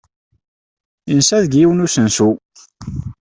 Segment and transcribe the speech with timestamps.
[1.11, 2.29] Yensa deg yiwen n usensu.